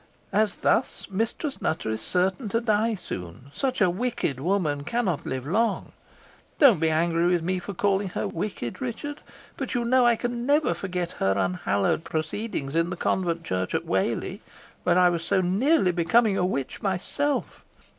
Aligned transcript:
As 0.33 0.55
thus. 0.55 1.05
Mistress 1.11 1.61
Nutter 1.61 1.91
is 1.91 2.01
certain 2.01 2.49
to 2.49 2.59
die 2.59 2.95
soon 2.95 3.51
such 3.53 3.81
a 3.81 3.89
wicked 3.91 4.39
woman 4.39 4.83
cannot 4.83 5.27
live 5.27 5.45
long. 5.45 5.91
Don't 6.57 6.79
be 6.79 6.89
angry 6.89 7.27
with 7.27 7.43
me 7.43 7.59
for 7.59 7.75
calling 7.75 8.09
her 8.09 8.27
wicked, 8.27 8.81
Richard; 8.81 9.21
but 9.57 9.75
you 9.75 9.85
know 9.85 10.07
I 10.07 10.17
never 10.27 10.69
can 10.69 10.73
forget 10.73 11.11
her 11.21 11.35
unhallowed 11.37 12.03
proceedings 12.03 12.75
in 12.75 12.89
the 12.89 12.97
convent 12.97 13.43
church 13.43 13.75
at 13.75 13.85
Whalley, 13.85 14.41
where 14.85 14.97
I 14.97 15.09
was 15.11 15.23
so 15.23 15.39
nearly 15.39 15.91
becoming 15.91 16.35
a 16.35 16.43
witch 16.47 16.81
myself. 16.81 17.63